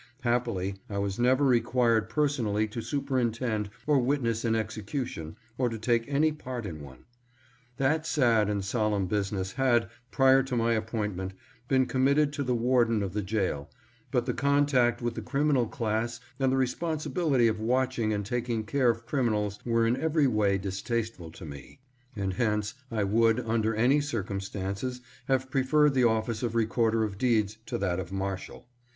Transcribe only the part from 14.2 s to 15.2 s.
the contact with